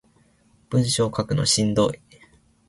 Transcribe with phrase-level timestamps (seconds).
[0.71, 1.99] 文章書くのしんどい